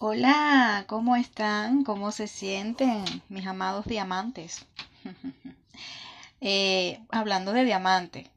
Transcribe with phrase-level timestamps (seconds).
[0.00, 1.82] Hola, ¿cómo están?
[1.82, 4.64] ¿Cómo se sienten, mis amados diamantes?
[6.40, 8.30] Eh, hablando de diamante,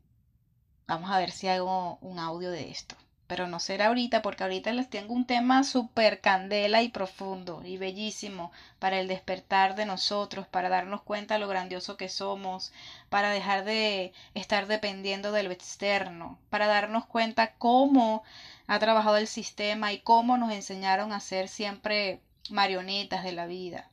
[0.88, 2.96] vamos a ver si hago un audio de esto.
[3.32, 7.78] Pero no será ahorita, porque ahorita les tengo un tema súper candela y profundo y
[7.78, 12.74] bellísimo para el despertar de nosotros, para darnos cuenta lo grandioso que somos,
[13.08, 18.24] para dejar de estar dependiendo de lo externo, para darnos cuenta cómo
[18.68, 22.20] ha trabajado el sistema y cómo nos enseñaron a ser siempre
[22.50, 23.90] marionetas de la vida.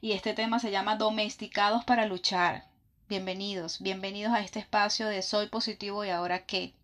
[0.00, 2.68] Y este tema se llama Domesticados para luchar.
[3.08, 6.74] Bienvenidos, bienvenidos a este espacio de Soy Positivo y ahora qué.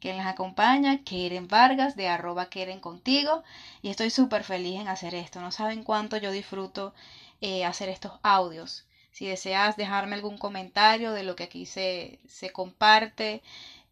[0.00, 3.42] Quien les acompaña, Keren Vargas de arroba Keren contigo.
[3.82, 5.40] Y estoy súper feliz en hacer esto.
[5.40, 6.94] No saben cuánto yo disfruto
[7.40, 8.86] eh, hacer estos audios.
[9.12, 13.42] Si deseas dejarme algún comentario de lo que aquí se, se comparte,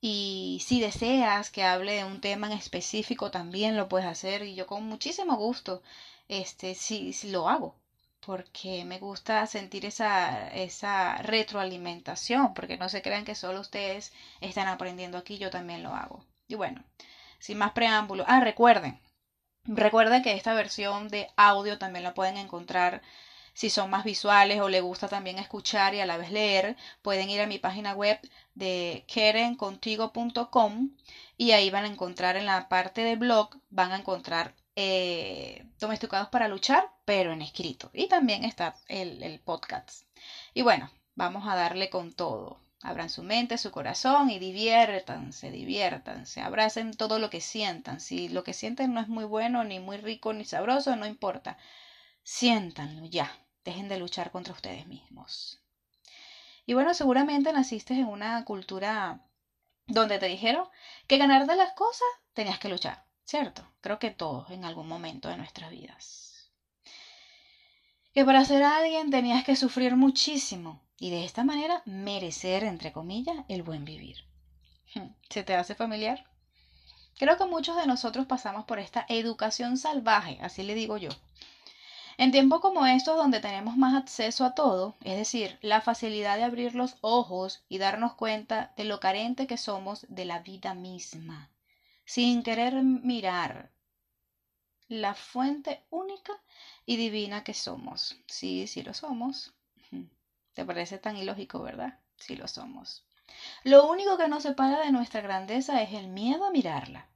[0.04, 4.42] y si deseas que hable de un tema en específico, también lo puedes hacer.
[4.42, 5.82] Y yo con muchísimo gusto,
[6.28, 7.76] este, sí, sí lo hago.
[8.24, 12.54] Porque me gusta sentir esa, esa retroalimentación.
[12.54, 16.24] Porque no se crean que solo ustedes están aprendiendo aquí, yo también lo hago.
[16.48, 16.84] Y bueno,
[17.38, 18.24] sin más preámbulo.
[18.28, 19.00] Ah, recuerden.
[19.64, 23.02] Recuerden que esta versión de audio también la pueden encontrar
[23.54, 27.30] si son más visuales o les gusta también escuchar y a la vez leer, pueden
[27.30, 28.18] ir a mi página web
[28.54, 30.90] de querencontigo.com
[31.36, 36.28] y ahí van a encontrar en la parte de blog, van a encontrar eh, domesticados
[36.28, 37.90] para luchar, pero en escrito.
[37.92, 40.04] Y también está el, podcast.
[40.54, 42.60] Y bueno, vamos a darle con todo.
[42.82, 48.00] Abran su mente, su corazón y diviértanse, diviértanse, abracen todo lo que sientan.
[48.00, 51.58] Si lo que sienten no es muy bueno, ni muy rico, ni sabroso, no importa.
[52.24, 53.30] Siéntanlo ya.
[53.64, 55.62] Dejen de luchar contra ustedes mismos.
[56.66, 59.20] Y bueno, seguramente naciste en una cultura
[59.86, 60.68] donde te dijeron
[61.06, 63.66] que ganar de las cosas tenías que luchar, ¿cierto?
[63.80, 66.50] Creo que todos en algún momento de nuestras vidas.
[68.12, 73.36] Que para ser alguien tenías que sufrir muchísimo y de esta manera merecer, entre comillas,
[73.48, 74.18] el buen vivir.
[75.30, 76.26] ¿Se te hace familiar?
[77.18, 81.08] Creo que muchos de nosotros pasamos por esta educación salvaje, así le digo yo,
[82.18, 86.44] en tiempos como estos, donde tenemos más acceso a todo, es decir, la facilidad de
[86.44, 91.48] abrir los ojos y darnos cuenta de lo carente que somos de la vida misma,
[92.04, 93.72] sin querer mirar
[94.88, 96.32] la fuente única
[96.84, 98.16] y divina que somos.
[98.26, 99.54] Sí, sí lo somos.
[100.52, 101.98] ¿Te parece tan ilógico, verdad?
[102.16, 103.04] Sí lo somos.
[103.64, 107.08] Lo único que nos separa de nuestra grandeza es el miedo a mirarla.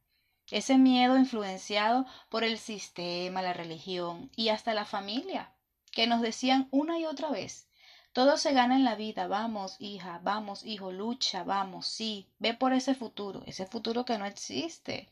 [0.50, 5.52] Ese miedo influenciado por el sistema, la religión y hasta la familia,
[5.92, 7.68] que nos decían una y otra vez,
[8.16, 12.72] todo se gana en la vida, vamos hija, vamos hijo, lucha, vamos, sí, ve por
[12.72, 15.10] ese futuro, ese futuro que no existe,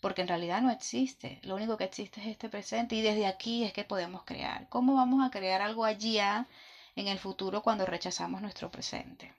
[0.00, 3.64] porque en realidad no existe, lo único que existe es este presente y desde aquí
[3.64, 4.68] es que podemos crear.
[4.68, 6.46] ¿Cómo vamos a crear algo allá
[6.94, 9.34] en el futuro cuando rechazamos nuestro presente?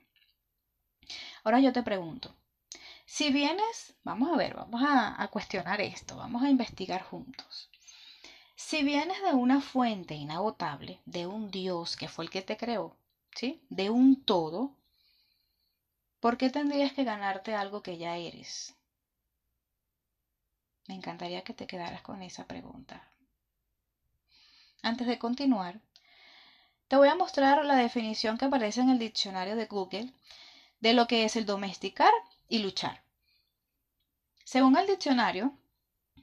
[1.44, 2.34] Ahora yo te pregunto,
[3.06, 7.70] si vienes, vamos a ver, vamos a, cuestionar esto, vamos a investigar juntos.
[8.60, 12.96] Si vienes de una fuente inagotable, de un Dios que fue el que te creó,
[13.36, 13.62] ¿sí?
[13.70, 14.74] De un todo,
[16.18, 18.74] ¿por qué tendrías que ganarte algo que ya eres?
[20.88, 23.08] Me encantaría que te quedaras con esa pregunta.
[24.82, 25.80] Antes de continuar,
[26.88, 30.12] te voy a mostrar la definición que aparece en el diccionario de Google
[30.80, 32.12] de lo que es el domesticar
[32.48, 33.04] y luchar.
[34.42, 35.56] Según el diccionario,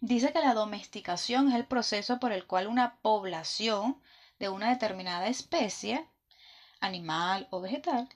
[0.06, 4.00] dice que la domesticación es el proceso por el cual una población
[4.40, 6.08] de una determinada especie,
[6.80, 8.08] animal o vegetal,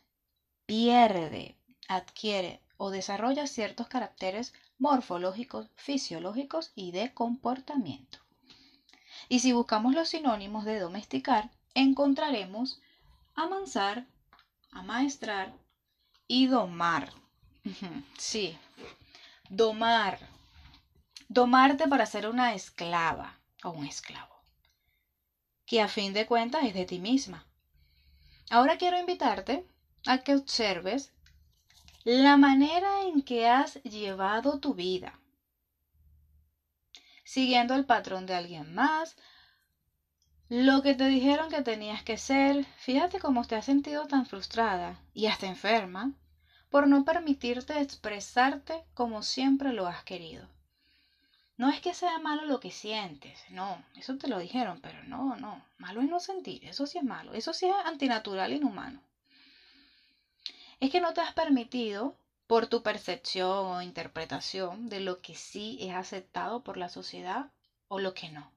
[0.65, 1.57] pierde,
[1.87, 8.19] adquiere o desarrolla ciertos caracteres morfológicos, fisiológicos y de comportamiento.
[9.27, 12.81] Y si buscamos los sinónimos de domesticar, encontraremos
[13.33, 14.05] amansar,
[14.71, 15.53] amaestrar
[16.27, 17.11] y domar.
[18.17, 18.57] Sí,
[19.49, 20.38] domar.
[21.31, 24.41] Domarte para ser una esclava o un esclavo,
[25.67, 27.45] que a fin de cuentas es de ti misma.
[28.49, 29.63] Ahora quiero invitarte
[30.07, 31.13] a que observes
[32.03, 35.19] la manera en que has llevado tu vida,
[37.23, 39.15] siguiendo el patrón de alguien más,
[40.47, 44.99] lo que te dijeron que tenías que ser, fíjate cómo te has sentido tan frustrada
[45.13, 46.11] y hasta enferma
[46.71, 50.49] por no permitirte expresarte como siempre lo has querido.
[51.59, 55.35] No es que sea malo lo que sientes, no, eso te lo dijeron, pero no,
[55.35, 59.01] no, malo es no sentir, eso sí es malo, eso sí es antinatural, inhumano.
[60.79, 62.15] Es que no te has permitido,
[62.47, 67.49] por tu percepción o interpretación de lo que sí es aceptado por la sociedad,
[67.89, 68.49] o lo que no.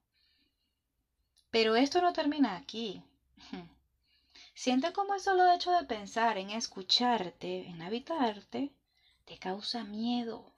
[1.51, 3.03] Pero esto no termina aquí.
[4.55, 8.71] Siente cómo el solo hecho de pensar en escucharte, en habitarte,
[9.25, 10.53] te causa miedo.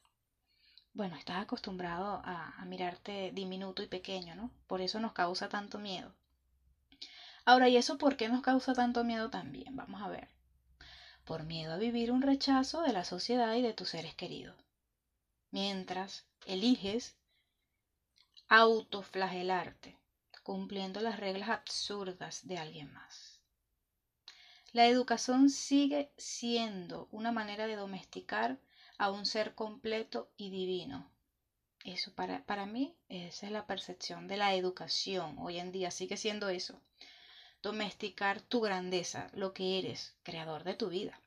[0.94, 4.52] Bueno, estás acostumbrado a, a, mirarte diminuto y pequeño, ¿no?
[4.68, 6.14] Por eso nos causa tanto miedo.
[7.44, 9.74] Ahora, ¿y eso por qué nos causa tanto miedo también?
[9.74, 10.28] Vamos a ver.
[11.24, 14.56] Por miedo a vivir un rechazo de la sociedad y de tus seres queridos.
[15.50, 17.16] Mientras eliges
[18.48, 19.98] autoflagelarte,
[20.44, 23.40] cumpliendo las reglas absurdas de alguien más.
[24.70, 28.58] La educación sigue siendo una manera de domesticar
[28.98, 31.10] a un ser completo y divino.
[31.84, 35.36] Eso para, para mí, esa es la percepción de la educación.
[35.38, 36.80] Hoy en día sigue siendo eso.
[37.62, 41.18] Domesticar tu grandeza, lo que eres, creador de tu vida.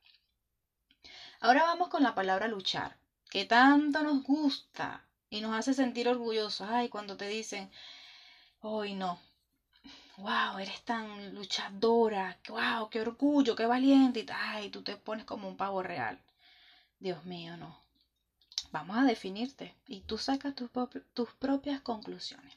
[1.40, 2.96] Ahora vamos con la palabra luchar,
[3.30, 6.66] que tanto nos gusta y nos hace sentir orgullosos.
[6.68, 7.70] Ay, cuando te dicen,
[8.60, 9.18] hoy no,
[10.16, 15.46] wow, eres tan luchadora, wow, qué orgullo, qué valiente, y ay, tú te pones como
[15.46, 16.20] un pavo real.
[17.00, 17.78] Dios mío, no.
[18.70, 20.70] Vamos a definirte y tú sacas tus,
[21.14, 22.54] tus propias conclusiones.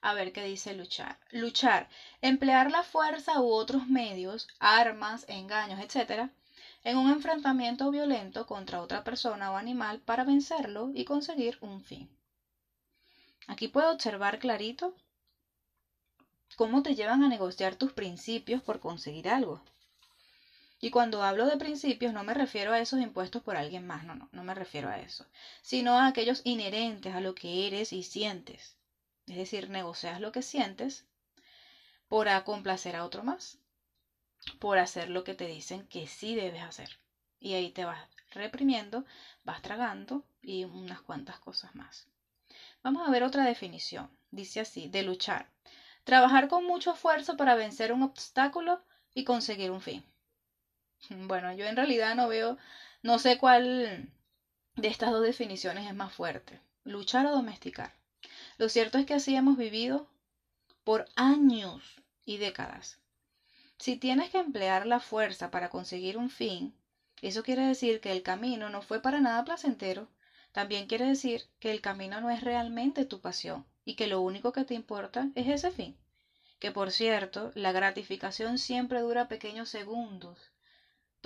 [0.00, 1.18] A ver qué dice luchar.
[1.30, 1.88] Luchar,
[2.22, 6.30] emplear la fuerza u otros medios, armas, engaños, etc.,
[6.84, 12.08] en un enfrentamiento violento contra otra persona o animal para vencerlo y conseguir un fin.
[13.48, 14.94] Aquí puedo observar clarito
[16.56, 19.62] cómo te llevan a negociar tus principios por conseguir algo.
[20.80, 24.14] Y cuando hablo de principios no me refiero a esos impuestos por alguien más, no,
[24.14, 25.26] no, no me refiero a eso,
[25.60, 28.76] sino a aquellos inherentes a lo que eres y sientes.
[29.26, 31.04] Es decir, negocias lo que sientes
[32.06, 33.58] por complacer a otro más,
[34.58, 36.98] por hacer lo que te dicen que sí debes hacer.
[37.40, 39.04] Y ahí te vas reprimiendo,
[39.44, 42.06] vas tragando y unas cuantas cosas más.
[42.82, 44.08] Vamos a ver otra definición.
[44.30, 45.50] Dice así, de luchar.
[46.04, 48.80] Trabajar con mucho esfuerzo para vencer un obstáculo
[49.14, 50.04] y conseguir un fin.
[51.10, 52.56] Bueno, yo en realidad no veo,
[53.02, 54.08] no sé cuál
[54.76, 56.60] de estas dos definiciones es más fuerte.
[56.84, 57.90] Luchar o domesticar.
[58.58, 60.06] Lo cierto es que así hemos vivido
[60.84, 62.98] por años y décadas.
[63.78, 66.74] Si tienes que emplear la fuerza para conseguir un fin,
[67.22, 70.08] eso quiere decir que el camino no fue para nada placentero.
[70.52, 74.52] También quiere decir que el camino no es realmente tu pasión y que lo único
[74.52, 75.96] que te importa es ese fin.
[76.58, 80.50] Que por cierto, la gratificación siempre dura pequeños segundos,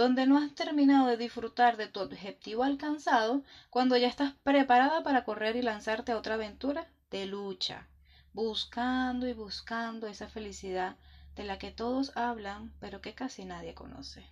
[0.03, 5.23] donde no has terminado de disfrutar de tu objetivo alcanzado cuando ya estás preparada para
[5.23, 7.87] correr y lanzarte a otra aventura de lucha,
[8.33, 10.97] buscando y buscando esa felicidad
[11.37, 14.27] de la que todos hablan, pero que casi nadie conoce.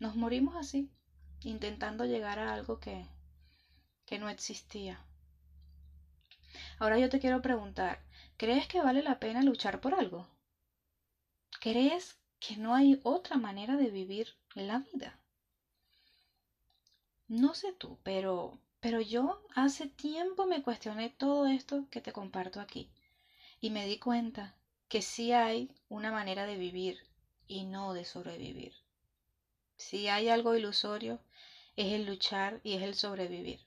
[0.00, 0.90] Nos morimos así,
[1.44, 3.06] intentando llegar a algo que,
[4.06, 5.04] que no existía.
[6.80, 8.00] Ahora yo te quiero preguntar,
[8.36, 10.26] ¿crees que vale la pena luchar por algo?
[11.60, 15.18] ¿Crees que no hay otra manera de vivir la vida?
[17.28, 22.60] No sé tú, pero pero yo hace tiempo me cuestioné todo esto que te comparto
[22.60, 22.90] aquí
[23.60, 24.54] y me di cuenta
[24.88, 26.98] que sí hay una manera de vivir
[27.46, 28.74] y no de sobrevivir.
[29.78, 31.20] Si hay algo ilusorio,
[31.76, 33.60] es el luchar y es el sobrevivir.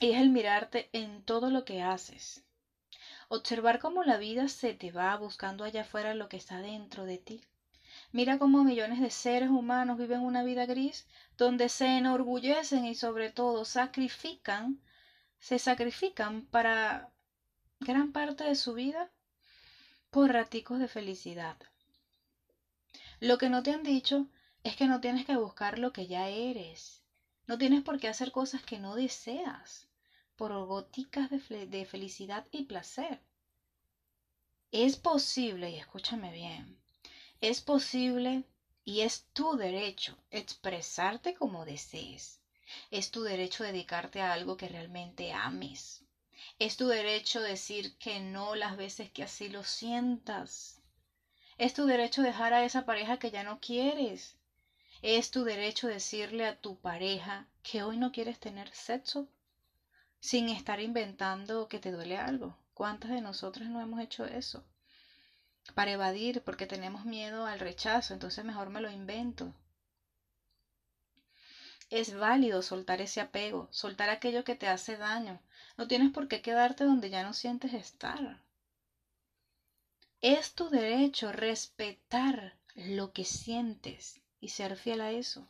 [0.00, 2.42] Y es el mirarte en todo lo que haces.
[3.30, 7.18] Observar cómo la vida se te va buscando allá afuera lo que está dentro de
[7.18, 7.44] ti.
[8.10, 11.06] Mira cómo millones de seres humanos viven una vida gris
[11.36, 14.80] donde se enorgullecen y sobre todo sacrifican,
[15.38, 17.12] se sacrifican para
[17.80, 19.10] gran parte de su vida
[20.10, 21.58] por raticos de felicidad.
[23.20, 24.26] Lo que no te han dicho
[24.64, 27.04] es que no tienes que buscar lo que ya eres.
[27.46, 29.88] No tienes por qué hacer cosas que no deseas
[30.38, 33.20] por goticas de, de felicidad y placer.
[34.70, 36.78] Es posible, y escúchame bien,
[37.40, 38.44] es posible
[38.84, 42.40] y es tu derecho expresarte como desees.
[42.92, 46.04] Es tu derecho dedicarte a algo que realmente ames.
[46.60, 50.80] Es tu derecho decir que no las veces que así lo sientas.
[51.56, 54.36] Es tu derecho dejar a esa pareja que ya no quieres.
[55.02, 59.26] Es tu derecho decirle a tu pareja que hoy no quieres tener sexo
[60.20, 62.56] sin estar inventando que te duele algo.
[62.74, 64.64] ¿Cuántas de nosotras no hemos hecho eso?
[65.74, 69.54] Para evadir, porque tenemos miedo al rechazo, entonces mejor me lo invento.
[71.90, 75.40] Es válido soltar ese apego, soltar aquello que te hace daño.
[75.76, 78.42] No tienes por qué quedarte donde ya no sientes estar.
[80.20, 85.48] Es tu derecho respetar lo que sientes y ser fiel a eso.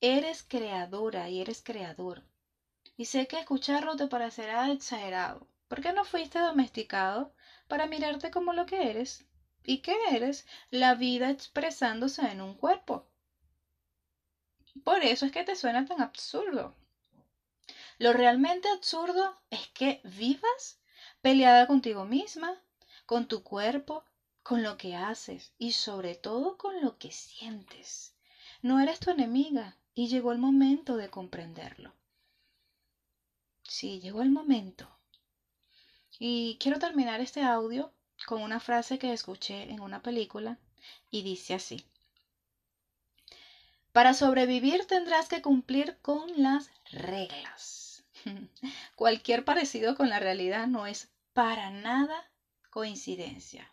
[0.00, 2.22] Eres creadora y eres creador
[2.96, 5.46] Y sé que escucharlo te parecerá exagerado.
[5.68, 7.34] ¿Por qué no fuiste domesticado
[7.68, 9.24] para mirarte como lo que eres?
[9.62, 10.46] ¿Y qué eres?
[10.70, 13.06] La vida expresándose en un cuerpo.
[14.84, 16.74] Por eso es que te suena tan absurdo.
[17.98, 20.78] Lo realmente absurdo es que vivas
[21.20, 22.62] peleada contigo misma,
[23.04, 24.04] con tu cuerpo,
[24.42, 28.14] con lo que haces y sobre todo con lo que sientes.
[28.62, 31.94] No eres tu enemiga y llegó el momento de comprenderlo.
[33.68, 34.88] Sí, llegó el momento.
[36.18, 37.92] Y quiero terminar este audio
[38.26, 40.58] con una frase que escuché en una película
[41.10, 41.84] y dice así.
[43.92, 48.04] Para sobrevivir tendrás que cumplir con las reglas.
[48.94, 52.30] Cualquier parecido con la realidad no es para nada
[52.70, 53.70] coincidencia.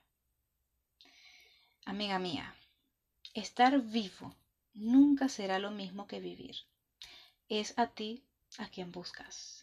[1.85, 2.55] Amiga mía,
[3.33, 4.35] estar vivo
[4.73, 6.55] nunca será lo mismo que vivir.
[7.49, 8.23] Es a ti
[8.57, 9.62] a quien buscas.